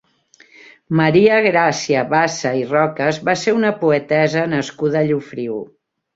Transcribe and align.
Maria 0.99 1.35
Gràcia 1.47 2.05
Bassa 2.13 2.53
i 2.61 2.65
Rocas 2.73 3.21
va 3.31 3.37
ser 3.43 3.55
una 3.59 3.73
poetessa 3.85 4.49
nascuda 4.57 5.01
a 5.05 5.09
Llofriu. 5.13 5.63